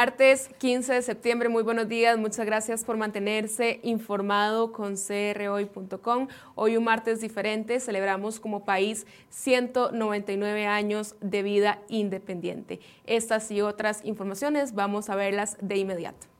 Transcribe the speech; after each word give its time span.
Martes 0.00 0.48
15 0.58 0.92
de 0.92 1.02
septiembre, 1.02 1.48
muy 1.48 1.64
buenos 1.64 1.88
días, 1.88 2.16
muchas 2.16 2.46
gracias 2.46 2.84
por 2.84 2.96
mantenerse 2.96 3.80
informado 3.82 4.70
con 4.70 4.94
crhoy.com. 4.94 6.28
Hoy 6.54 6.76
un 6.76 6.84
martes 6.84 7.20
diferente, 7.20 7.80
celebramos 7.80 8.38
como 8.38 8.64
país 8.64 9.08
199 9.30 10.66
años 10.66 11.16
de 11.20 11.42
vida 11.42 11.80
independiente. 11.88 12.78
Estas 13.06 13.50
y 13.50 13.60
otras 13.60 14.04
informaciones 14.04 14.72
vamos 14.72 15.10
a 15.10 15.16
verlas 15.16 15.56
de 15.60 15.78
inmediato. 15.78 16.37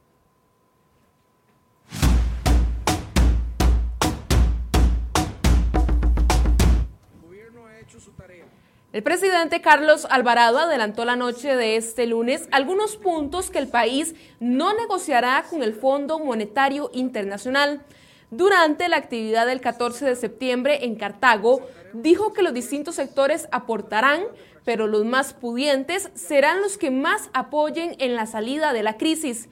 El 8.91 9.03
presidente 9.03 9.61
Carlos 9.61 10.07
Alvarado 10.09 10.61
adelantó 10.61 11.05
la 11.05 11.15
noche 11.15 11.55
de 11.57 11.77
este 11.77 12.07
lunes 12.07 12.49
algunos 12.53 12.97
puntos 12.97 13.51
que 13.51 13.59
el 13.59 13.69
país 13.69 14.15
no 14.41 14.73
negociará 14.73 15.45
con 15.51 15.63
el 15.63 15.75
Fondo 15.75 16.19
Monetario 16.19 16.91
Internacional. 16.95 17.83
Durante 18.31 18.89
la 18.89 18.97
actividad 18.97 19.45
del 19.45 19.61
14 19.61 20.07
de 20.07 20.17
septiembre 20.17 20.87
en 20.87 20.97
Cartago, 20.97 21.61
dijo 21.93 22.33
que 22.33 22.41
los 22.41 22.55
distintos 22.55 22.95
sectores 22.95 23.47
aportarán, 23.53 24.23
pero 24.65 24.87
los 24.87 25.05
más 25.05 25.35
pudientes 25.35 26.09
serán 26.15 26.63
los 26.63 26.79
que 26.79 26.91
más 26.91 27.29
apoyen 27.35 27.95
en 27.99 28.17
la 28.17 28.25
salida 28.25 28.73
de 28.73 28.83
la 28.83 28.97
crisis. 28.97 29.51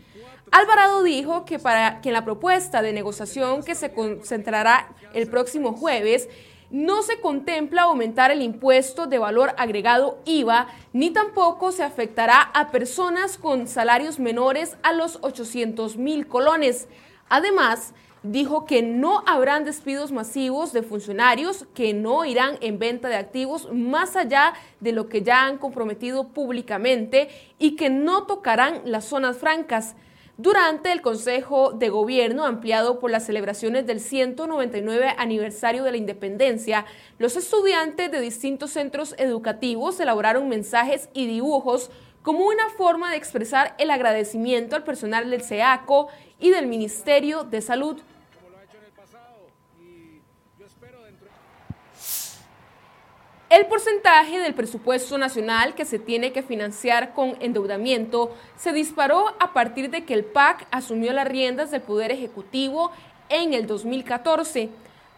Alvarado 0.50 1.02
dijo 1.02 1.44
que 1.44 1.58
para 1.58 2.00
que 2.00 2.08
en 2.08 2.14
la 2.14 2.24
propuesta 2.24 2.80
de 2.80 2.94
negociación 2.94 3.62
que 3.62 3.74
se 3.74 3.92
concentrará 3.92 4.94
el 5.12 5.28
próximo 5.28 5.74
jueves, 5.74 6.30
no 6.70 7.03
se 7.03 7.20
contempla 7.20 7.83
aumentar 7.83 8.31
el 8.31 8.42
impuesto 8.42 9.06
de 9.06 9.19
valor 9.19 9.55
agregado 9.56 10.19
IVA, 10.25 10.69
ni 10.92 11.11
tampoco 11.11 11.72
se 11.72 11.83
afectará 11.83 12.41
a 12.41 12.70
personas 12.70 13.39
con 13.39 13.67
salarios 13.69 14.19
menores 14.19 14.77
a 14.83 14.92
los 14.92 15.19
800 15.22 15.97
mil 15.97 16.27
colones. 16.27 16.89
Además, 17.28 17.94
dijo 18.33 18.67
que 18.67 18.83
no 18.83 19.22
habrán 19.27 19.64
despidos 19.64 20.12
masivos 20.12 20.72
de 20.72 20.83
funcionarios 20.83 21.67
que 21.75 21.94
no 21.94 22.25
irán 22.25 22.59
en 22.61 22.78
venta 22.78 23.09
de 23.09 23.17
activos 23.17 23.72
más 23.72 24.17
allá 24.17 24.55
de 24.81 24.92
lo 24.92 25.09
que 25.09 25.22
ya 25.22 25.44
han 25.44 25.59
comprometido 25.59 26.28
públicamente 26.28 27.28
y 27.59 27.77
que 27.77 27.91
no 27.91 28.25
tocarán 28.25 28.83
las 28.84 29.05
zonas 29.05 29.39
francas. 29.39 29.94
Durante 30.38 30.92
el 30.92 31.00
Consejo 31.00 31.72
de 31.72 31.88
Gobierno 31.88 32.44
ampliado 32.44 32.98
por 32.98 33.10
las 33.10 33.24
celebraciones 33.24 33.86
del 33.86 34.00
199 34.00 35.14
aniversario 35.16 35.82
de 35.82 35.92
la 35.92 35.96
independencia, 35.96 36.84
los 37.18 37.36
estudiantes 37.36 38.10
de 38.10 38.20
distintos 38.20 38.70
centros 38.70 39.14
educativos 39.16 39.98
elaboraron 39.98 40.50
mensajes 40.50 41.08
y 41.14 41.26
dibujos 41.26 41.91
como 42.20 42.46
una 42.46 42.69
forma 42.76 43.10
de 43.10 43.16
expresar 43.16 43.75
el 43.78 43.91
agradecimiento 43.91 44.76
al 44.76 44.84
personal 44.84 45.30
del 45.30 45.41
SEACO 45.41 46.08
y 46.38 46.50
del 46.50 46.66
Ministerio 46.66 47.44
de 47.44 47.62
Salud. 47.62 47.96
El 53.48 53.66
porcentaje 53.66 54.40
del 54.40 54.54
presupuesto 54.54 55.18
nacional 55.18 55.76
que 55.76 55.84
se 55.84 56.00
tiene 56.00 56.32
que 56.32 56.42
financiar 56.42 57.14
con 57.14 57.36
endeudamiento 57.38 58.34
se 58.56 58.72
disparó 58.72 59.36
a 59.38 59.52
partir 59.52 59.88
de 59.88 60.04
que 60.04 60.14
el 60.14 60.24
PAC 60.24 60.66
asumió 60.72 61.12
las 61.12 61.28
riendas 61.28 61.70
del 61.70 61.80
Poder 61.80 62.10
Ejecutivo 62.10 62.90
en 63.28 63.54
el 63.54 63.68
2014. 63.68 64.68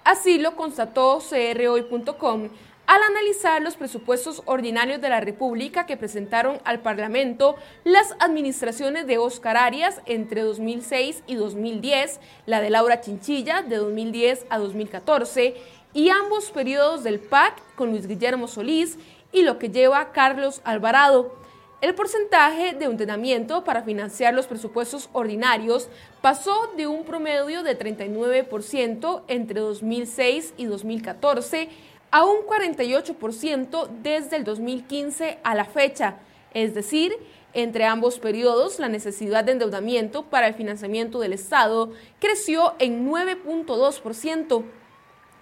Así 0.05 0.37
lo 0.37 0.57
constató 0.57 1.21
crhoy.com 1.27 2.51
al 2.89 3.03
analizar 3.03 3.61
los 3.61 3.77
presupuestos 3.77 4.43
ordinarios 4.47 5.03
de 5.03 5.11
la 5.11 5.21
República 5.21 5.85
que 5.85 5.99
presentaron 5.99 6.59
al 6.65 6.81
Parlamento 6.81 7.57
las 7.85 8.15
administraciones 8.19 9.07
de 9.07 9.19
Oscar 9.19 9.59
Arias 9.59 10.01
entre 10.07 10.41
2006 10.41 11.23
y 11.27 11.35
2010, 11.35 12.19
la 12.47 12.63
de 12.63 12.71
Laura 12.71 13.03
Chinchilla 13.03 13.61
de 13.61 13.77
2010 13.77 14.47
a 14.49 14.57
2014 14.57 15.55
y 15.99 16.11
ambos 16.11 16.53
periodos 16.53 17.03
del 17.03 17.19
PAC 17.19 17.61
con 17.75 17.91
Luis 17.91 18.07
Guillermo 18.07 18.47
Solís 18.47 18.99
y 19.33 19.43
lo 19.43 19.59
que 19.59 19.69
lleva 19.69 20.13
Carlos 20.13 20.61
Alvarado. 20.63 21.35
El 21.81 21.97
porcentaje 21.97 22.73
de 22.73 22.85
endeudamiento 22.85 23.65
para 23.65 23.83
financiar 23.83 24.33
los 24.33 24.47
presupuestos 24.47 25.11
ordinarios 25.13 25.89
pasó 26.21 26.71
de 26.77 26.87
un 26.87 27.03
promedio 27.03 27.65
de 27.65 27.77
39% 27.77 29.23
entre 29.27 29.59
2006 29.59 30.55
y 30.57 30.67
2014 30.67 31.69
a 32.13 32.25
un 32.25 32.47
48% 32.47 33.89
desde 34.01 34.37
el 34.37 34.45
2015 34.45 35.41
a 35.43 35.55
la 35.57 35.65
fecha, 35.65 36.19
es 36.55 36.75
decir, 36.75 37.13
entre 37.55 37.87
ambos 37.87 38.21
periodos, 38.21 38.79
la 38.79 38.89
necesidad 38.89 39.43
de 39.43 39.51
endeudamiento 39.51 40.23
para 40.23 40.47
el 40.47 40.55
financiamiento 40.55 41.19
del 41.19 41.33
Estado 41.33 41.91
creció 42.21 42.75
en 42.79 43.11
9.2%. 43.11 44.65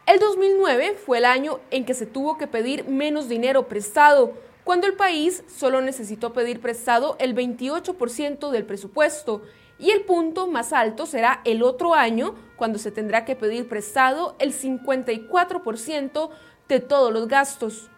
El 0.06 0.20
2009 0.20 0.96
fue 1.04 1.18
el 1.18 1.24
año 1.24 1.58
en 1.72 1.84
que 1.84 1.92
se 1.92 2.06
tuvo 2.06 2.38
que 2.38 2.46
pedir 2.46 2.86
menos 2.88 3.28
dinero 3.28 3.66
prestado, 3.66 4.34
cuando 4.62 4.86
el 4.86 4.94
país 4.94 5.42
solo 5.48 5.80
necesitó 5.80 6.32
pedir 6.32 6.60
prestado 6.60 7.16
el 7.18 7.34
28% 7.34 8.50
del 8.50 8.64
presupuesto, 8.64 9.42
y 9.80 9.90
el 9.90 10.02
punto 10.02 10.46
más 10.46 10.72
alto 10.72 11.06
será 11.06 11.40
el 11.44 11.64
otro 11.64 11.94
año, 11.94 12.36
cuando 12.56 12.78
se 12.78 12.92
tendrá 12.92 13.24
que 13.24 13.34
pedir 13.34 13.68
prestado 13.68 14.36
el 14.38 14.52
54% 14.52 16.30
de 16.68 16.80
todos 16.80 17.12
los 17.12 17.26
gastos. 17.26 17.90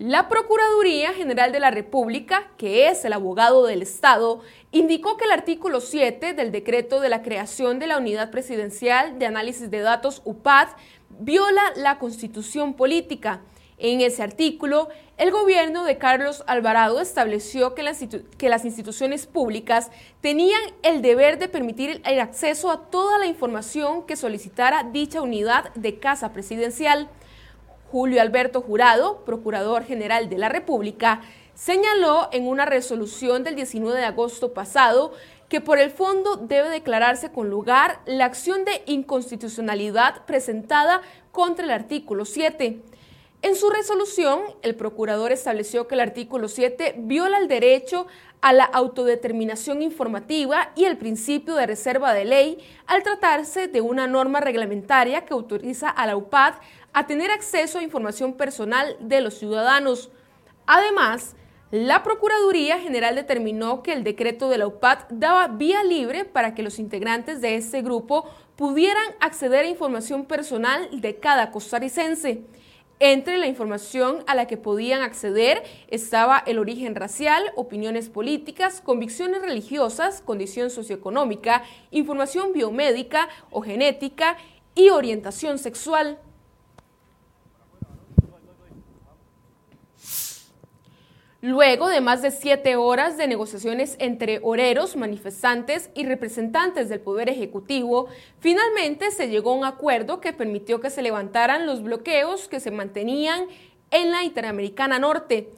La 0.00 0.28
Procuraduría 0.28 1.12
General 1.12 1.52
de 1.52 1.60
la 1.60 1.70
República, 1.70 2.48
que 2.56 2.88
es 2.88 3.04
el 3.04 3.12
abogado 3.12 3.66
del 3.66 3.82
Estado, 3.82 4.40
indicó 4.72 5.18
que 5.18 5.26
el 5.26 5.30
artículo 5.30 5.82
7 5.82 6.32
del 6.32 6.52
decreto 6.52 7.00
de 7.00 7.10
la 7.10 7.20
creación 7.20 7.78
de 7.78 7.86
la 7.86 7.98
Unidad 7.98 8.30
Presidencial 8.30 9.18
de 9.18 9.26
Análisis 9.26 9.70
de 9.70 9.80
Datos 9.80 10.22
UPAD 10.24 10.68
viola 11.10 11.60
la 11.76 11.98
constitución 11.98 12.72
política. 12.72 13.42
En 13.76 14.00
ese 14.00 14.22
artículo, 14.22 14.88
el 15.18 15.30
gobierno 15.32 15.84
de 15.84 15.98
Carlos 15.98 16.44
Alvarado 16.46 17.02
estableció 17.02 17.74
que 17.74 17.82
las, 17.82 18.02
que 18.38 18.48
las, 18.48 18.64
instituciones 18.64 19.26
públicas 19.26 19.90
tenían 20.22 20.62
el 20.82 21.02
deber 21.02 21.38
de 21.38 21.48
permitir 21.48 22.00
el 22.06 22.20
acceso 22.20 22.70
a 22.70 22.88
toda 22.88 23.18
la 23.18 23.26
información 23.26 24.06
que 24.06 24.16
solicitara 24.16 24.82
dicha 24.82 25.20
unidad 25.20 25.74
de 25.74 25.98
casa 25.98 26.32
presidencial. 26.32 27.10
Julio 27.90 28.22
Alberto 28.22 28.62
Jurado, 28.62 29.24
Procurador 29.24 29.84
General 29.84 30.28
de 30.28 30.38
la 30.38 30.48
República, 30.48 31.22
señaló 31.54 32.28
en 32.30 32.46
una 32.46 32.64
resolución 32.64 33.42
del 33.42 33.56
19 33.56 33.98
de 33.98 34.04
agosto 34.04 34.54
pasado 34.54 35.12
que 35.48 35.60
por 35.60 35.80
el 35.80 35.90
fondo 35.90 36.36
debe 36.36 36.68
declararse 36.68 37.32
con 37.32 37.50
lugar 37.50 38.00
la 38.06 38.26
acción 38.26 38.64
de 38.64 38.82
inconstitucionalidad 38.86 40.24
presentada 40.24 41.02
contra 41.32 41.64
el 41.64 41.72
artículo 41.72 42.24
7. 42.24 42.80
En 43.42 43.56
su 43.56 43.70
resolución, 43.70 44.40
el 44.62 44.76
procurador 44.76 45.32
estableció 45.32 45.88
que 45.88 45.94
el 45.94 46.00
artículo 46.00 46.46
7 46.46 46.94
viola 46.98 47.38
el 47.38 47.48
derecho 47.48 48.06
a 48.42 48.52
la 48.52 48.64
autodeterminación 48.64 49.82
informativa 49.82 50.72
y 50.76 50.84
el 50.84 50.96
principio 50.96 51.54
de 51.54 51.66
reserva 51.66 52.14
de 52.14 52.24
ley 52.24 52.58
al 52.86 53.02
tratarse 53.02 53.66
de 53.66 53.80
una 53.80 54.06
norma 54.06 54.40
reglamentaria 54.40 55.24
que 55.24 55.34
autoriza 55.34 55.88
a 55.88 56.06
la 56.06 56.16
UPAD 56.16 56.54
a 56.92 57.06
tener 57.06 57.30
acceso 57.30 57.78
a 57.78 57.82
información 57.82 58.34
personal 58.34 58.96
de 59.00 59.20
los 59.20 59.34
ciudadanos. 59.34 60.10
Además, 60.66 61.36
la 61.70 62.02
Procuraduría 62.02 62.80
General 62.80 63.14
determinó 63.14 63.84
que 63.84 63.92
el 63.92 64.02
decreto 64.02 64.48
de 64.48 64.58
la 64.58 64.66
UPAD 64.66 65.04
daba 65.10 65.46
vía 65.46 65.84
libre 65.84 66.24
para 66.24 66.52
que 66.52 66.64
los 66.64 66.80
integrantes 66.80 67.40
de 67.40 67.54
este 67.54 67.80
grupo 67.82 68.28
pudieran 68.56 69.04
acceder 69.20 69.64
a 69.64 69.68
información 69.68 70.24
personal 70.24 71.00
de 71.00 71.16
cada 71.20 71.52
costarricense. 71.52 72.42
Entre 72.98 73.38
la 73.38 73.46
información 73.46 74.24
a 74.26 74.34
la 74.34 74.46
que 74.46 74.58
podían 74.58 75.02
acceder 75.02 75.62
estaba 75.88 76.42
el 76.44 76.58
origen 76.58 76.94
racial, 76.94 77.52
opiniones 77.54 78.10
políticas, 78.10 78.82
convicciones 78.82 79.40
religiosas, 79.40 80.20
condición 80.20 80.70
socioeconómica, 80.70 81.62
información 81.92 82.52
biomédica 82.52 83.28
o 83.50 83.62
genética 83.62 84.36
y 84.74 84.90
orientación 84.90 85.58
sexual. 85.58 86.18
Luego 91.42 91.88
de 91.88 92.02
más 92.02 92.20
de 92.20 92.32
siete 92.32 92.76
horas 92.76 93.16
de 93.16 93.26
negociaciones 93.26 93.96
entre 93.98 94.40
oreros, 94.42 94.94
manifestantes 94.94 95.88
y 95.94 96.04
representantes 96.04 96.90
del 96.90 97.00
Poder 97.00 97.30
Ejecutivo, 97.30 98.08
finalmente 98.40 99.10
se 99.10 99.30
llegó 99.30 99.52
a 99.52 99.56
un 99.56 99.64
acuerdo 99.64 100.20
que 100.20 100.34
permitió 100.34 100.80
que 100.80 100.90
se 100.90 101.00
levantaran 101.00 101.64
los 101.64 101.82
bloqueos 101.82 102.46
que 102.46 102.60
se 102.60 102.70
mantenían 102.70 103.46
en 103.90 104.10
la 104.10 104.22
Interamericana 104.22 104.98
Norte. 104.98 105.48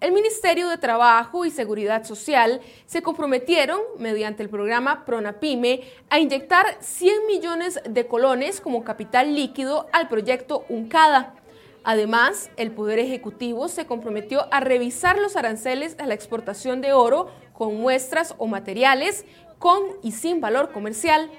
El 0.00 0.12
Ministerio 0.12 0.68
de 0.68 0.78
Trabajo 0.78 1.44
y 1.44 1.50
Seguridad 1.50 2.04
Social 2.04 2.60
se 2.86 3.02
comprometieron, 3.02 3.80
mediante 3.98 4.44
el 4.44 4.48
programa 4.48 5.04
PRONAPYME, 5.04 5.80
a 6.10 6.20
inyectar 6.20 6.76
100 6.78 7.26
millones 7.26 7.80
de 7.84 8.06
colones 8.06 8.60
como 8.60 8.84
capital 8.84 9.34
líquido 9.34 9.88
al 9.90 10.06
proyecto 10.06 10.64
UNCADA. 10.68 11.34
Además, 11.84 12.50
el 12.56 12.70
Poder 12.70 12.98
Ejecutivo 12.98 13.68
se 13.68 13.86
comprometió 13.86 14.46
a 14.52 14.60
revisar 14.60 15.18
los 15.18 15.36
aranceles 15.36 15.96
a 15.98 16.06
la 16.06 16.14
exportación 16.14 16.80
de 16.80 16.92
oro 16.92 17.30
con 17.52 17.76
muestras 17.80 18.34
o 18.38 18.46
materiales 18.46 19.24
con 19.58 19.82
y 20.02 20.12
sin 20.12 20.40
valor 20.40 20.70
comercial. 20.72 21.30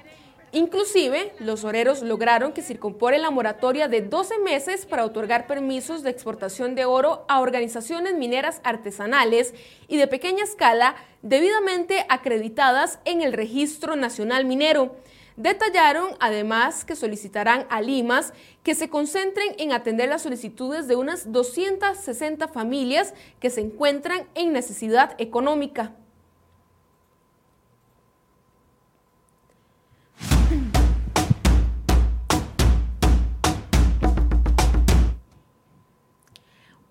Inclusive, 0.52 1.32
los 1.38 1.62
oreros 1.62 2.02
lograron 2.02 2.52
que 2.52 2.62
se 2.62 2.72
incorpore 2.72 3.18
la 3.18 3.30
moratoria 3.30 3.86
de 3.86 4.02
12 4.02 4.40
meses 4.40 4.84
para 4.84 5.04
otorgar 5.04 5.46
permisos 5.46 6.02
de 6.02 6.10
exportación 6.10 6.74
de 6.74 6.84
oro 6.84 7.24
a 7.28 7.40
organizaciones 7.40 8.14
mineras 8.14 8.60
artesanales 8.64 9.54
y 9.86 9.96
de 9.96 10.08
pequeña 10.08 10.42
escala 10.42 10.96
debidamente 11.22 12.04
acreditadas 12.08 12.98
en 13.04 13.22
el 13.22 13.32
Registro 13.32 13.94
Nacional 13.94 14.44
Minero. 14.44 14.96
Detallaron 15.42 16.10
además 16.20 16.84
que 16.84 16.94
solicitarán 16.94 17.64
a 17.70 17.80
Limas 17.80 18.34
que 18.62 18.74
se 18.74 18.90
concentren 18.90 19.54
en 19.56 19.72
atender 19.72 20.10
las 20.10 20.20
solicitudes 20.20 20.86
de 20.86 20.96
unas 20.96 21.32
260 21.32 22.46
familias 22.48 23.14
que 23.40 23.48
se 23.48 23.62
encuentran 23.62 24.26
en 24.34 24.52
necesidad 24.52 25.14
económica. 25.16 25.94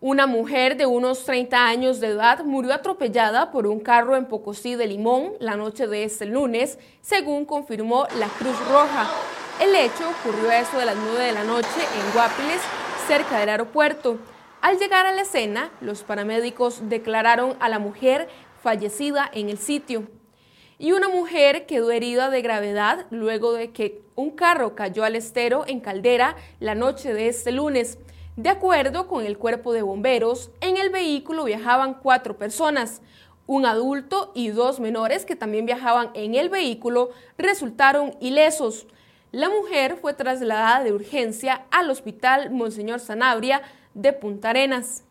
Una 0.01 0.27
mujer 0.27 0.77
de 0.77 0.85
unos 0.85 1.25
30 1.25 1.67
años 1.67 1.99
de 1.99 2.07
edad 2.07 2.45
murió 2.45 2.73
atropellada 2.73 3.51
por 3.51 3.67
un 3.67 3.81
carro 3.81 4.15
en 4.15 4.27
Pocosí 4.27 4.75
de 4.75 4.87
Limón 4.87 5.33
la 5.41 5.57
noche 5.57 5.87
de 5.87 6.05
este 6.05 6.25
lunes, 6.25 6.79
según 7.01 7.43
confirmó 7.43 8.07
la 8.17 8.27
Cruz 8.27 8.57
Roja. 8.69 9.09
El 9.61 9.75
hecho 9.75 10.09
ocurrió 10.09 10.51
a 10.51 10.59
eso 10.59 10.77
de 10.77 10.85
las 10.85 10.95
9 10.95 11.21
de 11.21 11.31
la 11.33 11.43
noche 11.43 11.67
en 11.67 12.13
Guapiles, 12.13 12.61
cerca 13.09 13.39
del 13.39 13.49
aeropuerto. 13.49 14.19
Al 14.61 14.79
llegar 14.79 15.05
a 15.05 15.11
la 15.11 15.23
escena, 15.23 15.69
los 15.81 16.03
paramédicos 16.03 16.87
declararon 16.87 17.57
a 17.59 17.67
la 17.67 17.79
mujer 17.79 18.29
fallecida 18.63 19.29
en 19.33 19.49
el 19.49 19.57
sitio. 19.57 20.07
Y 20.77 20.93
una 20.93 21.09
mujer 21.09 21.65
quedó 21.65 21.91
herida 21.91 22.29
de 22.29 22.41
gravedad 22.41 23.05
luego 23.09 23.51
de 23.51 23.71
que 23.71 24.01
un 24.15 24.31
carro 24.31 24.75
cayó 24.75 25.03
al 25.03 25.17
estero 25.17 25.65
en 25.67 25.81
Caldera 25.81 26.37
la 26.61 26.73
noche 26.73 27.13
de 27.13 27.27
este 27.27 27.51
lunes. 27.51 27.97
De 28.39 28.47
acuerdo 28.47 29.09
con 29.09 29.25
el 29.25 29.38
cuerpo 29.38 29.74
de 29.74 29.81
bomberos, 29.81 30.50
en 30.62 30.77
el 30.77 30.89
vehículo 30.91 31.44
viajaban 31.44 31.95
cuatro 31.95 32.38
personas. 32.38 33.01
Un 33.47 33.65
adulto 33.65 34.31
y 34.33 34.47
dos 34.47 34.80
menores 34.80 35.25
que 35.25 35.36
también 35.36 35.65
viajaban 35.65 36.12
en 36.13 36.36
el 36.36 36.47
vehículo 36.47 37.09
resultaron 37.38 38.15
ilesos. 38.21 38.88
La 39.33 39.50
mujer 39.50 39.97
fue 39.97 40.13
trasladada 40.13 40.86
de 40.86 40.94
urgencia 40.94 41.65
al 41.69 41.89
hospital 41.89 42.50
Monseñor 42.50 43.01
Sanabria 43.01 43.62
de 43.94 44.13
Punta 44.13 44.51
Arenas. 44.51 45.03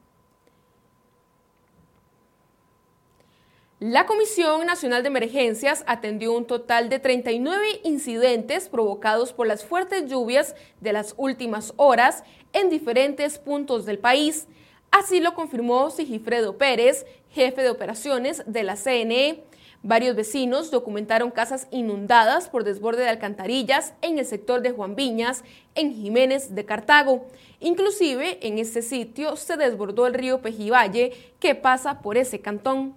La 3.80 4.06
Comisión 4.06 4.66
Nacional 4.66 5.04
de 5.04 5.08
Emergencias 5.08 5.84
atendió 5.86 6.32
un 6.32 6.48
total 6.48 6.88
de 6.88 6.98
39 6.98 7.82
incidentes 7.84 8.68
provocados 8.68 9.32
por 9.32 9.46
las 9.46 9.64
fuertes 9.64 10.10
lluvias 10.10 10.56
de 10.80 10.92
las 10.92 11.14
últimas 11.16 11.74
horas 11.76 12.24
en 12.52 12.70
diferentes 12.70 13.38
puntos 13.38 13.86
del 13.86 14.00
país. 14.00 14.48
Así 14.90 15.20
lo 15.20 15.34
confirmó 15.34 15.90
Sigifredo 15.90 16.58
Pérez, 16.58 17.06
jefe 17.30 17.62
de 17.62 17.70
operaciones 17.70 18.42
de 18.46 18.64
la 18.64 18.74
CNE. 18.74 19.44
Varios 19.84 20.16
vecinos 20.16 20.72
documentaron 20.72 21.30
casas 21.30 21.68
inundadas 21.70 22.48
por 22.48 22.64
desborde 22.64 23.04
de 23.04 23.10
alcantarillas 23.10 23.94
en 24.02 24.18
el 24.18 24.26
sector 24.26 24.60
de 24.60 24.72
Juan 24.72 24.96
Viñas, 24.96 25.44
en 25.76 25.94
Jiménez 25.94 26.52
de 26.52 26.64
Cartago. 26.64 27.28
Inclusive 27.60 28.44
en 28.44 28.58
este 28.58 28.82
sitio 28.82 29.36
se 29.36 29.56
desbordó 29.56 30.08
el 30.08 30.14
río 30.14 30.42
Pejivalle 30.42 31.12
que 31.38 31.54
pasa 31.54 32.02
por 32.02 32.18
ese 32.18 32.40
cantón. 32.40 32.96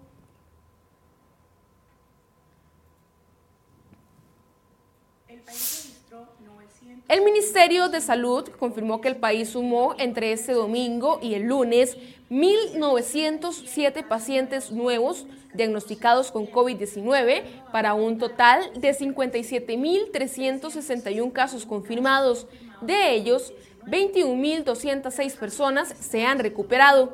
El 7.08 7.24
Ministerio 7.24 7.90
de 7.90 8.00
Salud 8.00 8.48
confirmó 8.58 9.02
que 9.02 9.08
el 9.10 9.18
país 9.18 9.50
sumó 9.50 9.96
entre 9.98 10.32
este 10.32 10.54
domingo 10.54 11.20
y 11.22 11.34
el 11.34 11.44
lunes 11.44 11.98
1.907 12.30 14.08
pacientes 14.08 14.72
nuevos 14.72 15.26
diagnosticados 15.54 16.32
con 16.32 16.48
COVID-19 16.48 17.44
para 17.74 17.96
un 17.96 18.18
total 18.18 18.72
de 18.80 18.98
57.361 18.98 21.34
casos 21.34 21.66
confirmados. 21.66 22.48
De 22.80 23.12
ellos, 23.12 23.52
21.206 23.88 25.38
personas 25.38 25.94
se 26.00 26.26
han 26.26 26.40
recuperado. 26.40 27.14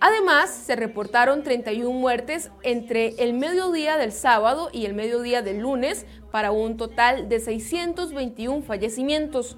Además, 0.00 0.50
se 0.50 0.76
reportaron 0.76 1.42
31 1.42 1.90
muertes 1.90 2.50
entre 2.62 3.14
el 3.22 3.32
mediodía 3.32 3.96
del 3.96 4.12
sábado 4.12 4.68
y 4.72 4.86
el 4.86 4.94
mediodía 4.94 5.42
del 5.42 5.58
lunes 5.58 6.06
para 6.36 6.52
un 6.52 6.76
total 6.76 7.30
de 7.30 7.40
621 7.40 8.60
fallecimientos. 8.60 9.56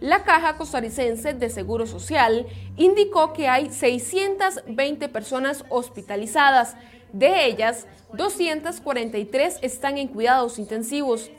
La 0.00 0.24
Caja 0.24 0.56
Costarricense 0.56 1.34
de 1.34 1.48
Seguro 1.50 1.86
Social 1.86 2.48
indicó 2.76 3.32
que 3.32 3.46
hay 3.46 3.70
620 3.70 5.08
personas 5.08 5.64
hospitalizadas. 5.68 6.74
De 7.12 7.46
ellas, 7.46 7.86
243 8.14 9.60
están 9.62 9.98
en 9.98 10.08
cuidados 10.08 10.58
intensivos. 10.58 11.30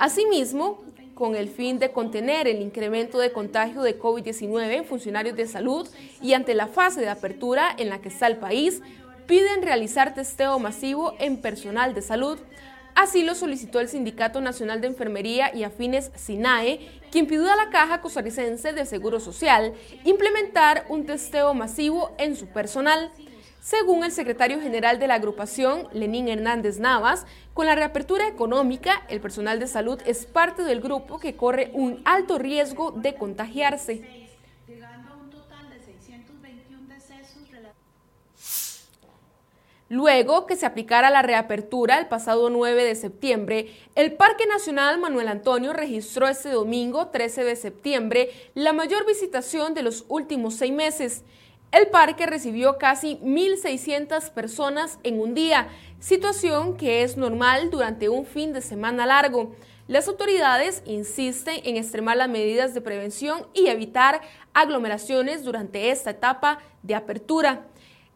Asimismo, 0.00 0.82
con 1.14 1.36
el 1.36 1.48
fin 1.48 1.78
de 1.78 1.92
contener 1.92 2.48
el 2.48 2.62
incremento 2.62 3.20
de 3.20 3.30
contagio 3.30 3.82
de 3.82 3.96
COVID-19 3.96 4.72
en 4.72 4.84
funcionarios 4.84 5.36
de 5.36 5.46
salud 5.46 5.88
y 6.20 6.32
ante 6.32 6.54
la 6.54 6.66
fase 6.66 7.00
de 7.00 7.10
apertura 7.10 7.68
en 7.78 7.90
la 7.90 8.00
que 8.00 8.08
está 8.08 8.26
el 8.26 8.38
país, 8.38 8.82
piden 9.28 9.62
realizar 9.62 10.14
testeo 10.14 10.58
masivo 10.58 11.14
en 11.20 11.36
personal 11.36 11.94
de 11.94 12.02
salud. 12.02 12.40
Así 12.94 13.22
lo 13.22 13.34
solicitó 13.34 13.80
el 13.80 13.88
Sindicato 13.88 14.40
Nacional 14.40 14.80
de 14.80 14.88
Enfermería 14.88 15.54
y 15.54 15.64
Afines 15.64 16.10
SINAE, 16.14 17.00
quien 17.10 17.26
pidió 17.26 17.50
a 17.50 17.56
la 17.56 17.70
Caja 17.70 18.00
Costarricense 18.00 18.72
de 18.72 18.84
Seguro 18.84 19.18
Social 19.18 19.72
implementar 20.04 20.84
un 20.88 21.06
testeo 21.06 21.54
masivo 21.54 22.14
en 22.18 22.36
su 22.36 22.46
personal. 22.48 23.10
Según 23.60 24.02
el 24.02 24.10
secretario 24.10 24.60
general 24.60 24.98
de 24.98 25.06
la 25.06 25.14
agrupación, 25.14 25.86
Lenín 25.92 26.28
Hernández 26.28 26.80
Navas, 26.80 27.26
con 27.54 27.66
la 27.66 27.76
reapertura 27.76 28.26
económica, 28.26 29.02
el 29.08 29.20
personal 29.20 29.60
de 29.60 29.68
salud 29.68 30.00
es 30.04 30.26
parte 30.26 30.64
del 30.64 30.80
grupo 30.80 31.18
que 31.18 31.36
corre 31.36 31.70
un 31.72 32.02
alto 32.04 32.38
riesgo 32.38 32.90
de 32.90 33.14
contagiarse. 33.14 34.21
Luego 39.92 40.46
que 40.46 40.56
se 40.56 40.64
aplicara 40.64 41.10
la 41.10 41.20
reapertura 41.20 41.98
el 41.98 42.06
pasado 42.06 42.48
9 42.48 42.82
de 42.82 42.94
septiembre, 42.94 43.66
el 43.94 44.14
Parque 44.14 44.46
Nacional 44.46 44.98
Manuel 44.98 45.28
Antonio 45.28 45.74
registró 45.74 46.28
este 46.28 46.48
domingo 46.48 47.08
13 47.08 47.44
de 47.44 47.56
septiembre 47.56 48.30
la 48.54 48.72
mayor 48.72 49.04
visitación 49.04 49.74
de 49.74 49.82
los 49.82 50.06
últimos 50.08 50.54
seis 50.54 50.72
meses. 50.72 51.24
El 51.72 51.88
parque 51.88 52.24
recibió 52.24 52.78
casi 52.78 53.18
1.600 53.18 54.30
personas 54.30 54.98
en 55.02 55.20
un 55.20 55.34
día, 55.34 55.68
situación 56.00 56.78
que 56.78 57.02
es 57.02 57.18
normal 57.18 57.68
durante 57.68 58.08
un 58.08 58.24
fin 58.24 58.54
de 58.54 58.62
semana 58.62 59.04
largo. 59.04 59.54
Las 59.88 60.08
autoridades 60.08 60.82
insisten 60.86 61.60
en 61.64 61.76
extremar 61.76 62.16
las 62.16 62.30
medidas 62.30 62.72
de 62.72 62.80
prevención 62.80 63.46
y 63.52 63.66
evitar 63.66 64.22
aglomeraciones 64.54 65.44
durante 65.44 65.90
esta 65.90 66.08
etapa 66.08 66.60
de 66.82 66.94
apertura. 66.94 67.66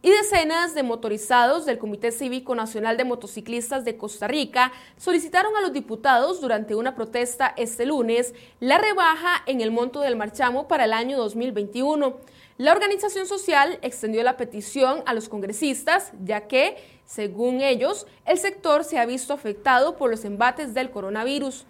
Y 0.07 0.11
decenas 0.13 0.73
de 0.73 0.85
motorizados 0.85 1.67
del 1.67 1.79
Comité 1.79 2.13
Cívico 2.13 2.55
Nacional 2.55 2.97
de 2.97 3.03
Motociclistas 3.03 3.85
de 3.85 3.97
Costa 3.97 4.29
Rica 4.29 4.71
solicitaron 4.97 5.57
a 5.57 5.61
los 5.61 5.73
diputados 5.73 6.41
durante 6.41 6.77
una 6.77 6.95
protesta 6.95 7.53
este 7.57 7.87
lunes 7.87 8.33
la 8.61 8.79
rebaja 8.79 9.43
en 9.47 9.61
el 9.61 9.73
monto 9.73 9.99
del 9.99 10.15
marchamo 10.15 10.69
para 10.69 10.85
el 10.85 10.93
año 10.93 11.19
2021. 11.19 12.19
La 12.57 12.71
organización 12.71 13.27
social 13.27 13.81
extendió 13.83 14.23
la 14.23 14.37
petición 14.37 15.03
a 15.07 15.13
los 15.13 15.29
congresistas, 15.29 16.13
ya 16.23 16.43
que, 16.43 16.77
según 17.05 17.61
ellos, 17.61 18.07
el 18.27 18.39
sector 18.39 18.85
se 18.85 19.01
ha 19.01 19.07
visto 19.07 19.33
afectado 19.33 19.97
por 19.97 20.09
los 20.09 20.25
embates 20.25 20.73
del 20.73 20.93
coronavirus. 20.93 21.67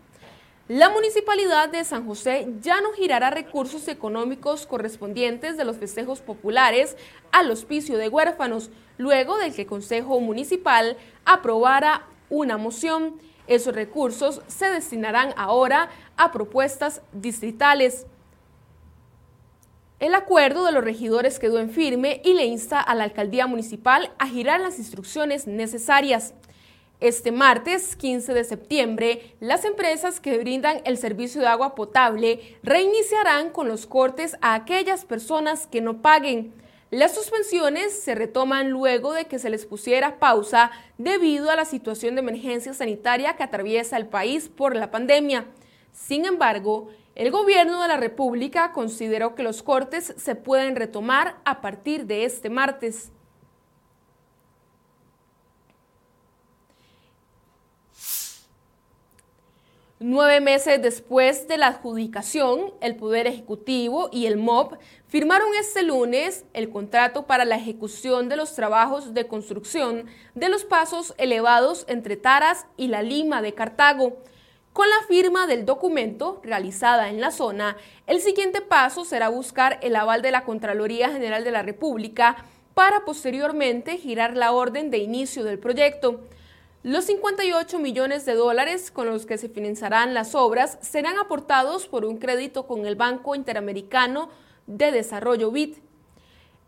La 0.68 0.90
municipalidad 0.90 1.68
de 1.68 1.84
San 1.84 2.08
José 2.08 2.48
ya 2.60 2.80
no 2.80 2.90
girará 2.90 3.30
recursos 3.30 3.86
económicos 3.86 4.66
correspondientes 4.66 5.56
de 5.56 5.64
los 5.64 5.76
festejos 5.76 6.20
populares 6.20 6.96
al 7.30 7.52
hospicio 7.52 7.96
de 7.96 8.08
huérfanos, 8.08 8.70
luego 8.98 9.38
de 9.38 9.52
que 9.52 9.62
el 9.62 9.68
Consejo 9.68 10.18
Municipal 10.18 10.96
aprobara 11.24 12.06
una 12.30 12.56
moción. 12.56 13.20
Esos 13.46 13.76
recursos 13.76 14.42
se 14.48 14.68
destinarán 14.68 15.34
ahora 15.36 15.88
a 16.16 16.32
propuestas 16.32 17.00
distritales. 17.12 18.04
El 20.00 20.16
acuerdo 20.16 20.64
de 20.64 20.72
los 20.72 20.82
regidores 20.82 21.38
quedó 21.38 21.60
en 21.60 21.70
firme 21.70 22.20
y 22.24 22.34
le 22.34 22.44
insta 22.44 22.80
a 22.80 22.96
la 22.96 23.04
alcaldía 23.04 23.46
municipal 23.46 24.12
a 24.18 24.26
girar 24.26 24.60
las 24.60 24.80
instrucciones 24.80 25.46
necesarias. 25.46 26.34
Este 27.00 27.30
martes 27.30 27.94
15 27.94 28.32
de 28.32 28.42
septiembre, 28.42 29.36
las 29.38 29.66
empresas 29.66 30.18
que 30.18 30.38
brindan 30.38 30.80
el 30.86 30.96
servicio 30.96 31.42
de 31.42 31.46
agua 31.46 31.74
potable 31.74 32.56
reiniciarán 32.62 33.50
con 33.50 33.68
los 33.68 33.86
cortes 33.86 34.38
a 34.40 34.54
aquellas 34.54 35.04
personas 35.04 35.66
que 35.66 35.82
no 35.82 36.00
paguen. 36.00 36.54
Las 36.90 37.14
suspensiones 37.14 37.92
se 38.02 38.14
retoman 38.14 38.70
luego 38.70 39.12
de 39.12 39.26
que 39.26 39.38
se 39.38 39.50
les 39.50 39.66
pusiera 39.66 40.18
pausa 40.18 40.70
debido 40.96 41.50
a 41.50 41.56
la 41.56 41.66
situación 41.66 42.14
de 42.14 42.22
emergencia 42.22 42.72
sanitaria 42.72 43.36
que 43.36 43.42
atraviesa 43.42 43.98
el 43.98 44.06
país 44.06 44.48
por 44.48 44.74
la 44.74 44.90
pandemia. 44.90 45.48
Sin 45.92 46.24
embargo, 46.24 46.88
el 47.14 47.30
gobierno 47.30 47.82
de 47.82 47.88
la 47.88 47.98
República 47.98 48.72
consideró 48.72 49.34
que 49.34 49.42
los 49.42 49.62
cortes 49.62 50.14
se 50.16 50.34
pueden 50.34 50.76
retomar 50.76 51.36
a 51.44 51.60
partir 51.60 52.06
de 52.06 52.24
este 52.24 52.48
martes. 52.48 53.12
Nueve 59.98 60.42
meses 60.42 60.82
después 60.82 61.48
de 61.48 61.56
la 61.56 61.68
adjudicación, 61.68 62.74
el 62.82 62.96
Poder 62.96 63.26
Ejecutivo 63.26 64.10
y 64.12 64.26
el 64.26 64.36
MOB 64.36 64.76
firmaron 65.08 65.48
este 65.58 65.82
lunes 65.82 66.44
el 66.52 66.68
contrato 66.68 67.26
para 67.26 67.46
la 67.46 67.56
ejecución 67.56 68.28
de 68.28 68.36
los 68.36 68.54
trabajos 68.54 69.14
de 69.14 69.26
construcción 69.26 70.04
de 70.34 70.50
los 70.50 70.66
pasos 70.66 71.14
elevados 71.16 71.86
entre 71.88 72.18
Taras 72.18 72.66
y 72.76 72.88
la 72.88 73.00
Lima 73.00 73.40
de 73.40 73.54
Cartago. 73.54 74.18
Con 74.74 74.86
la 74.86 75.06
firma 75.08 75.46
del 75.46 75.64
documento 75.64 76.42
realizada 76.44 77.08
en 77.08 77.22
la 77.22 77.30
zona, 77.30 77.78
el 78.06 78.20
siguiente 78.20 78.60
paso 78.60 79.06
será 79.06 79.30
buscar 79.30 79.78
el 79.80 79.96
aval 79.96 80.20
de 80.20 80.30
la 80.30 80.44
Contraloría 80.44 81.08
General 81.08 81.42
de 81.42 81.52
la 81.52 81.62
República 81.62 82.44
para 82.74 83.06
posteriormente 83.06 83.96
girar 83.96 84.36
la 84.36 84.52
orden 84.52 84.90
de 84.90 84.98
inicio 84.98 85.42
del 85.42 85.58
proyecto. 85.58 86.20
Los 86.86 87.06
58 87.06 87.80
millones 87.80 88.24
de 88.26 88.34
dólares 88.34 88.92
con 88.92 89.08
los 89.08 89.26
que 89.26 89.38
se 89.38 89.48
financiarán 89.48 90.14
las 90.14 90.36
obras 90.36 90.78
serán 90.82 91.18
aportados 91.18 91.88
por 91.88 92.04
un 92.04 92.18
crédito 92.18 92.68
con 92.68 92.86
el 92.86 92.94
Banco 92.94 93.34
Interamericano 93.34 94.28
de 94.68 94.92
Desarrollo 94.92 95.50
BID. 95.50 95.78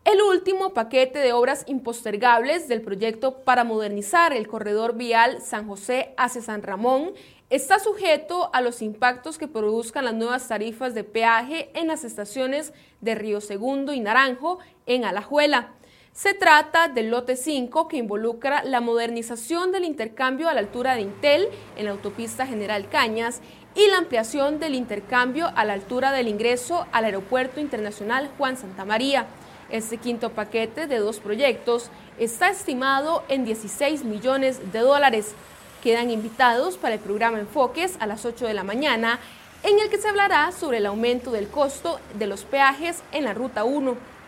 El 0.03 0.21
último 0.21 0.73
paquete 0.73 1.19
de 1.19 1.31
obras 1.31 1.63
impostergables 1.67 2.67
del 2.67 2.81
proyecto 2.81 3.45
para 3.45 3.63
modernizar 3.63 4.33
el 4.33 4.49
corredor 4.49 4.95
vial 4.95 5.41
San 5.41 5.69
José 5.69 6.13
hacia 6.17 6.41
San 6.41 6.63
Ramón 6.63 7.13
está 7.49 7.79
sujeto 7.79 8.49
a 8.51 8.59
los 8.59 8.81
impactos 8.81 9.37
que 9.37 9.47
produzcan 9.47 10.03
las 10.03 10.15
nuevas 10.15 10.49
tarifas 10.49 10.93
de 10.93 11.05
peaje 11.05 11.71
en 11.75 11.87
las 11.87 12.03
estaciones 12.03 12.73
de 12.99 13.15
Río 13.15 13.39
Segundo 13.39 13.93
y 13.93 14.01
Naranjo 14.01 14.59
en 14.85 15.05
Alajuela. 15.05 15.78
Se 16.21 16.33
trata 16.33 16.89
del 16.89 17.11
lote 17.11 17.37
5 17.37 17.87
que 17.87 17.95
involucra 17.95 18.61
la 18.65 18.81
modernización 18.81 19.71
del 19.71 19.85
intercambio 19.85 20.49
a 20.49 20.53
la 20.53 20.59
altura 20.59 20.95
de 20.95 21.01
Intel 21.03 21.47
en 21.77 21.85
la 21.85 21.91
autopista 21.91 22.45
General 22.45 22.89
Cañas 22.89 23.39
y 23.73 23.87
la 23.87 23.99
ampliación 23.99 24.59
del 24.59 24.75
intercambio 24.75 25.49
a 25.55 25.63
la 25.63 25.71
altura 25.71 26.11
del 26.11 26.27
ingreso 26.27 26.85
al 26.91 27.05
Aeropuerto 27.05 27.61
Internacional 27.61 28.29
Juan 28.37 28.57
Santa 28.57 28.83
María. 28.83 29.27
Este 29.69 29.95
quinto 29.95 30.31
paquete 30.31 30.87
de 30.87 30.97
dos 30.97 31.21
proyectos 31.21 31.89
está 32.17 32.49
estimado 32.49 33.23
en 33.29 33.45
16 33.45 34.03
millones 34.03 34.73
de 34.73 34.79
dólares. 34.79 35.35
Quedan 35.81 36.11
invitados 36.11 36.75
para 36.75 36.95
el 36.95 36.99
programa 36.99 37.39
Enfoques 37.39 37.95
a 38.01 38.07
las 38.07 38.25
8 38.25 38.45
de 38.45 38.53
la 38.53 38.65
mañana, 38.65 39.21
en 39.63 39.79
el 39.79 39.89
que 39.89 39.97
se 39.97 40.09
hablará 40.09 40.51
sobre 40.51 40.79
el 40.79 40.85
aumento 40.85 41.31
del 41.31 41.47
costo 41.47 41.97
de 42.15 42.27
los 42.27 42.43
peajes 42.43 43.03
en 43.13 43.23
la 43.23 43.33
Ruta 43.33 43.63
1. 43.63 44.18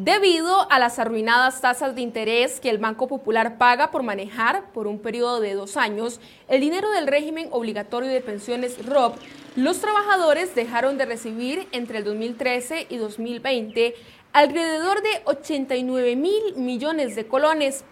Debido 0.00 0.70
a 0.70 0.78
las 0.78 1.00
arruinadas 1.00 1.60
tasas 1.60 1.96
de 1.96 2.02
interés 2.02 2.60
que 2.60 2.70
el 2.70 2.78
Banco 2.78 3.08
Popular 3.08 3.58
paga 3.58 3.90
por 3.90 4.04
manejar 4.04 4.70
por 4.70 4.86
un 4.86 5.00
periodo 5.00 5.40
de 5.40 5.54
dos 5.54 5.76
años 5.76 6.20
el 6.46 6.60
dinero 6.60 6.88
del 6.92 7.08
régimen 7.08 7.48
obligatorio 7.50 8.08
de 8.08 8.20
pensiones 8.20 8.86
ROP, 8.86 9.16
los 9.56 9.80
trabajadores 9.80 10.54
dejaron 10.54 10.98
de 10.98 11.06
recibir 11.06 11.66
entre 11.72 11.98
el 11.98 12.04
2013 12.04 12.86
y 12.88 12.96
2020 12.96 13.96
alrededor 14.32 15.02
de 15.02 15.08
89 15.24 16.14
mil 16.14 16.54
millones 16.54 17.16
de 17.16 17.26
colones. 17.26 17.84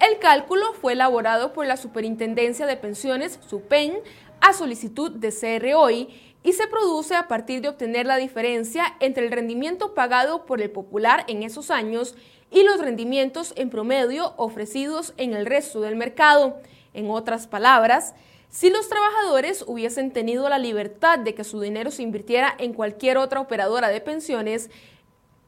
El 0.00 0.18
cálculo 0.18 0.72
fue 0.72 0.94
elaborado 0.94 1.52
por 1.52 1.66
la 1.66 1.76
Superintendencia 1.76 2.66
de 2.66 2.76
Pensiones, 2.76 3.38
SUPEN, 3.46 3.92
a 4.40 4.52
solicitud 4.54 5.12
de 5.12 5.30
CROI 5.30 6.33
y 6.44 6.52
se 6.52 6.68
produce 6.68 7.16
a 7.16 7.26
partir 7.26 7.62
de 7.62 7.68
obtener 7.68 8.06
la 8.06 8.16
diferencia 8.16 8.94
entre 9.00 9.24
el 9.24 9.32
rendimiento 9.32 9.94
pagado 9.94 10.44
por 10.44 10.60
el 10.60 10.70
popular 10.70 11.24
en 11.26 11.42
esos 11.42 11.70
años 11.70 12.14
y 12.52 12.62
los 12.62 12.78
rendimientos 12.78 13.54
en 13.56 13.70
promedio 13.70 14.34
ofrecidos 14.36 15.14
en 15.16 15.32
el 15.32 15.46
resto 15.46 15.80
del 15.80 15.96
mercado. 15.96 16.60
En 16.92 17.10
otras 17.10 17.48
palabras, 17.48 18.14
si 18.50 18.70
los 18.70 18.88
trabajadores 18.88 19.64
hubiesen 19.66 20.12
tenido 20.12 20.48
la 20.48 20.58
libertad 20.58 21.18
de 21.18 21.34
que 21.34 21.42
su 21.42 21.60
dinero 21.60 21.90
se 21.90 22.02
invirtiera 22.02 22.54
en 22.58 22.74
cualquier 22.74 23.16
otra 23.16 23.40
operadora 23.40 23.88
de 23.88 24.00
pensiones, 24.00 24.70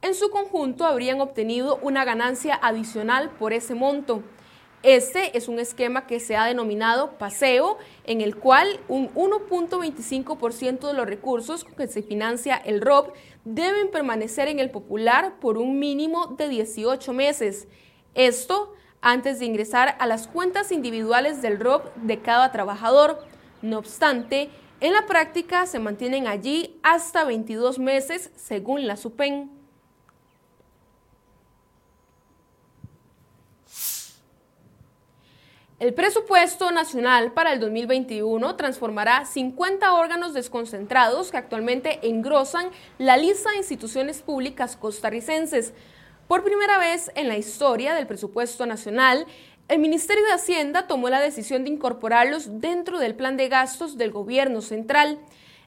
en 0.03 0.15
su 0.15 0.31
conjunto 0.31 0.87
habrían 0.87 1.21
obtenido 1.21 1.79
una 1.83 2.05
ganancia 2.05 2.59
adicional 2.61 3.31
por 3.39 3.53
ese 3.53 3.75
monto. 3.75 4.23
Este 4.87 5.37
es 5.37 5.49
un 5.49 5.59
esquema 5.59 6.07
que 6.07 6.21
se 6.21 6.37
ha 6.37 6.45
denominado 6.45 7.19
paseo, 7.19 7.77
en 8.05 8.21
el 8.21 8.37
cual 8.37 8.79
un 8.87 9.13
1.25% 9.15 10.87
de 10.87 10.93
los 10.93 11.07
recursos 11.09 11.65
con 11.65 11.75
que 11.75 11.89
se 11.89 12.05
financia 12.05 12.55
el 12.55 12.81
ROP 12.81 13.13
deben 13.45 13.91
permanecer 13.91 14.47
en 14.47 14.61
el 14.61 14.71
popular 14.71 15.41
por 15.41 15.59
un 15.59 15.81
mínimo 15.81 16.29
de 16.39 16.49
18 16.49 17.13
meses. 17.13 17.67
Esto 18.15 18.75
antes 19.01 19.41
de 19.41 19.47
ingresar 19.47 19.97
a 19.99 20.07
las 20.07 20.29
cuentas 20.29 20.71
individuales 20.71 21.43
del 21.43 21.59
ROP 21.59 21.93
de 21.97 22.21
cada 22.21 22.53
trabajador. 22.53 23.27
No 23.63 23.79
obstante, 23.79 24.51
en 24.79 24.93
la 24.93 25.05
práctica 25.07 25.67
se 25.67 25.81
mantienen 25.81 26.29
allí 26.29 26.79
hasta 26.85 27.25
22 27.25 27.81
meses 27.81 28.31
según 28.37 28.87
la 28.87 28.97
SUPEN. 28.97 29.56
El 35.79 35.93
presupuesto 35.93 36.71
nacional 36.71 37.33
para 37.33 37.53
el 37.53 37.61
2021 37.61 38.57
transformará 38.57 39.27
50 39.27 39.93
órganos 39.93 40.33
desconcentrados 40.33 41.31
que 41.31 41.37
actualmente 41.37 41.99
engrosan 42.09 42.71
la 42.97 43.19
lista 43.19 43.51
de 43.51 43.59
instituciones 43.59 44.23
públicas 44.23 44.75
costarricenses. 44.75 45.75
Por 46.29 46.45
primera 46.45 46.79
vez 46.79 47.11
en 47.15 47.29
la 47.29 47.37
historia 47.37 47.93
del 47.93 48.07
presupuesto 48.07 48.65
nacional, 48.65 49.27
el 49.69 49.79
Ministerio 49.79 50.25
de 50.25 50.33
Hacienda 50.33 50.87
tomó 50.87 51.11
la 51.11 51.21
decisión 51.21 51.65
de 51.65 51.71
incorporarlos 51.71 52.59
dentro 52.63 52.99
del 52.99 53.15
plan 53.15 53.37
de 53.37 53.51
gastos 53.51 53.99
del 53.99 54.13
gobierno 54.13 54.63
central. 54.63 55.19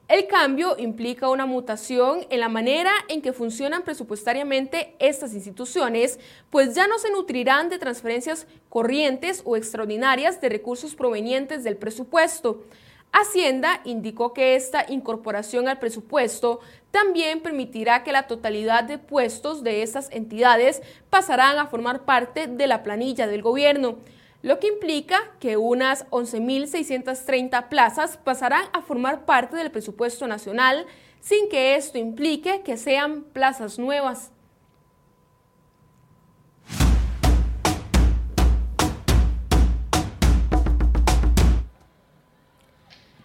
El 0.09 0.25
cambio 0.25 0.75
implica 0.79 1.29
una 1.29 1.45
mutación 1.45 2.25
en 2.31 2.39
la 2.39 2.49
manera 2.49 2.91
en 3.09 3.21
que 3.21 3.31
funcionan 3.31 3.83
presupuestariamente 3.83 4.95
estas 4.97 5.35
instituciones, 5.35 6.19
pues 6.49 6.73
ya 6.73 6.87
no 6.87 6.97
se 6.97 7.11
nutrirán 7.11 7.69
de 7.69 7.77
transferencias 7.77 8.47
corrientes 8.69 9.43
o 9.45 9.55
extraordinarias 9.55 10.41
de 10.41 10.49
recursos 10.49 10.95
provenientes 10.95 11.63
del 11.63 11.77
presupuesto. 11.77 12.63
Hacienda 13.11 13.81
indicó 13.85 14.33
que 14.33 14.55
esta 14.55 14.83
incorporación 14.89 15.67
al 15.67 15.77
presupuesto 15.77 16.59
también 16.89 17.41
permitirá 17.41 18.03
que 18.03 18.11
la 18.11 18.25
totalidad 18.25 18.85
de 18.85 18.97
puestos 18.97 19.63
de 19.63 19.83
estas 19.83 20.09
entidades 20.09 20.81
pasarán 21.11 21.59
a 21.59 21.67
formar 21.67 22.05
parte 22.05 22.47
de 22.47 22.65
la 22.65 22.81
planilla 22.81 23.27
del 23.27 23.43
gobierno 23.43 23.99
lo 24.41 24.59
que 24.59 24.67
implica 24.67 25.19
que 25.39 25.57
unas 25.57 26.07
11.630 26.11 27.67
plazas 27.67 28.17
pasarán 28.17 28.65
a 28.73 28.81
formar 28.81 29.25
parte 29.25 29.57
del 29.57 29.71
presupuesto 29.71 30.27
nacional 30.27 30.85
sin 31.19 31.49
que 31.49 31.75
esto 31.75 31.97
implique 31.97 32.61
que 32.61 32.77
sean 32.77 33.23
plazas 33.23 33.77
nuevas. 33.77 34.31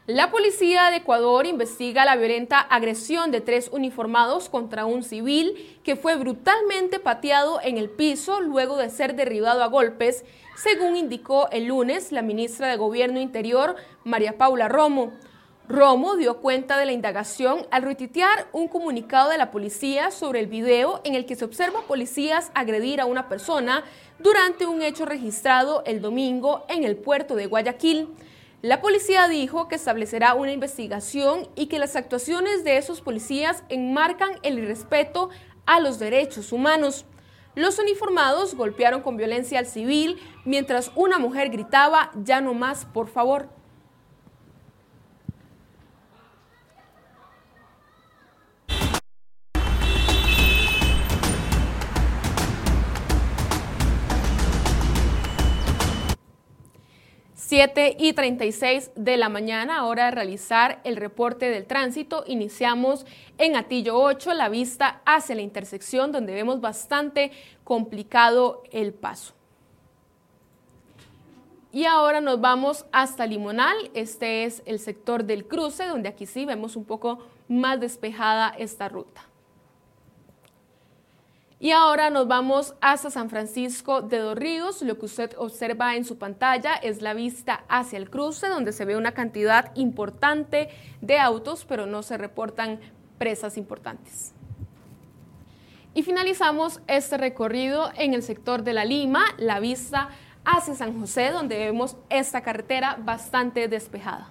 La 0.07 0.31
policía 0.31 0.91
de 0.91 0.97
Ecuador 0.97 1.47
investiga 1.47 2.05
la 2.05 2.17
violenta 2.17 2.61
agresión 2.61 3.31
de 3.31 3.41
tres 3.41 3.71
uniformados 3.73 4.51
contra 4.51 4.85
un 4.85 5.03
civil 5.03 5.81
que 5.83 5.97
fue 5.97 6.15
brutalmente 6.17 6.99
pateado 6.99 7.59
en 7.63 7.79
el 7.79 7.89
piso 7.89 8.43
luego 8.43 8.77
de 8.77 8.91
ser 8.91 9.17
derribado 9.17 9.63
a 9.63 9.69
golpes, 9.69 10.27
según 10.57 10.99
indicó 10.99 11.49
el 11.53 11.69
lunes 11.69 12.13
la 12.13 12.21
ministra 12.21 12.69
de 12.69 12.77
Gobierno 12.77 13.19
Interior, 13.19 13.77
María 14.05 14.37
Paula 14.37 14.69
Romo. 14.69 15.15
Romo 15.71 16.17
dio 16.17 16.43
cuenta 16.43 16.77
de 16.77 16.85
la 16.85 16.93
indagación 16.93 17.67
al 17.71 17.81
retuitear 17.81 18.49
un 18.53 18.69
comunicado 18.69 19.31
de 19.31 19.39
la 19.39 19.51
policía 19.51 20.11
sobre 20.11 20.41
el 20.41 20.49
video 20.49 21.01
en 21.05 21.15
el 21.15 21.25
que 21.25 21.35
se 21.35 21.47
observa 21.47 21.81
policías 21.81 22.51
agredir 22.55 23.01
a 23.01 23.07
una 23.07 23.31
persona 23.31 23.85
durante 24.19 24.67
un 24.67 24.83
hecho 24.83 25.07
registrado 25.07 25.83
el 25.87 26.03
domingo 26.03 26.67
en 26.69 26.85
el 26.85 26.97
puerto 26.97 27.37
de 27.37 27.47
Guayaquil. 27.47 28.11
La 28.64 28.80
policía 28.80 29.28
dijo 29.28 29.68
que 29.68 29.75
establecerá 29.75 30.33
una 30.33 30.50
investigación 30.50 31.47
y 31.54 31.66
que 31.66 31.78
las 31.78 31.97
actuaciones 31.97 32.64
de 32.64 32.78
esos 32.78 33.02
policías 33.02 33.62
enmarcan 33.68 34.38
el 34.42 34.59
irrespeto 34.59 35.28
a 35.66 35.80
los 35.80 35.99
derechos 35.99 36.50
humanos. 36.50 37.04
Los 37.54 37.78
uniformados 37.78 38.54
golpearon 38.54 39.02
con 39.02 39.18
violencia 39.18 39.59
al 39.59 39.66
civil 39.66 40.18
mientras 40.47 40.92
una 40.94 41.18
mujer 41.18 41.50
gritaba 41.50 42.11
ya 42.14 42.40
no 42.40 42.54
más, 42.54 42.87
por 42.87 43.09
favor. 43.09 43.50
7 57.47 57.97
y 57.99 58.15
36 58.15 58.93
de 58.97 59.19
la 59.19 59.29
mañana, 59.29 59.85
hora 59.85 60.07
de 60.07 60.13
realizar 60.13 60.81
el 60.83 60.97
reporte 60.97 61.51
del 61.51 61.67
tránsito. 61.67 62.25
Iniciamos 62.27 63.05
en 63.37 63.55
Atillo 63.55 64.01
8, 64.01 64.33
la 64.33 64.49
vista 64.49 65.03
hacia 65.05 65.35
la 65.35 65.43
intersección, 65.43 66.11
donde 66.11 66.33
vemos 66.33 66.63
bastante 66.63 67.33
complicado 67.63 68.63
el 68.73 68.95
paso. 68.95 69.35
Y 71.71 71.85
ahora 71.85 72.23
nos 72.23 72.41
vamos 72.41 72.87
hasta 72.93 73.27
Limonal. 73.27 73.77
Este 73.93 74.45
es 74.45 74.63
el 74.65 74.79
sector 74.79 75.25
del 75.25 75.47
cruce, 75.47 75.85
donde 75.85 76.09
aquí 76.09 76.25
sí 76.25 76.47
vemos 76.47 76.77
un 76.77 76.87
poco 76.87 77.19
más 77.47 77.79
despejada 77.79 78.55
esta 78.57 78.89
ruta. 78.89 79.29
Y 81.61 81.71
ahora 81.71 82.11
nos 82.11 82.27
vamos 82.27 82.75
hasta 82.81 83.11
San 83.11 83.31
Francisco 83.31 84.03
de 84.03 84.19
Dos 84.19 84.37
Ríos. 84.37 84.83
Lo 84.83 84.99
que 84.99 85.07
usted 85.07 85.35
observa 85.39 85.95
en 85.97 86.05
su 86.05 86.19
pantalla 86.19 86.75
es 86.75 87.01
la 87.01 87.15
vista 87.15 87.65
hacia 87.69 87.97
el 87.97 88.11
cruce, 88.11 88.49
donde 88.49 88.73
se 88.73 88.85
ve 88.85 88.97
una 88.97 89.13
cantidad 89.13 89.71
importante 89.77 90.69
de 91.01 91.19
autos, 91.19 91.65
pero 91.65 91.87
no 91.87 92.03
se 92.03 92.19
reportan 92.19 92.81
presas 93.19 93.57
importantes. 93.57 94.35
Y 95.95 96.03
finalizamos 96.03 96.81
este 96.89 97.17
recorrido 97.17 97.91
en 97.97 98.15
el 98.15 98.23
sector 98.25 98.65
de 98.65 98.73
La 98.73 98.85
Lima, 98.85 99.25
la 99.39 99.61
vista 99.61 100.09
hacia 100.45 100.75
San 100.75 100.99
José, 100.99 101.31
donde 101.31 101.57
vemos 101.57 101.97
esta 102.11 102.43
carretera 102.43 102.99
bastante 103.01 103.69
despejada. 103.69 104.29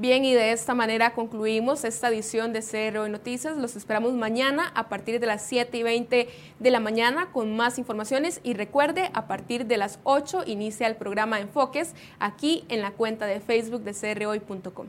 Bien, 0.00 0.24
y 0.24 0.32
de 0.32 0.52
esta 0.52 0.76
manera 0.76 1.12
concluimos 1.12 1.82
esta 1.82 2.08
edición 2.08 2.52
de 2.52 2.62
CRO 2.62 3.08
Noticias. 3.08 3.56
Los 3.56 3.74
esperamos 3.74 4.12
mañana 4.12 4.70
a 4.76 4.88
partir 4.88 5.18
de 5.18 5.26
las 5.26 5.42
7 5.42 5.76
y 5.76 5.82
20 5.82 6.28
de 6.60 6.70
la 6.70 6.78
mañana 6.78 7.32
con 7.32 7.56
más 7.56 7.78
informaciones. 7.80 8.40
Y 8.44 8.54
recuerde, 8.54 9.10
a 9.12 9.26
partir 9.26 9.66
de 9.66 9.76
las 9.76 9.98
8 10.04 10.44
inicia 10.46 10.86
el 10.86 10.94
programa 10.94 11.40
Enfoques 11.40 11.94
aquí 12.20 12.64
en 12.68 12.80
la 12.80 12.92
cuenta 12.92 13.26
de 13.26 13.40
Facebook 13.40 13.82
de 13.82 13.92
CROI.com. 13.92 14.86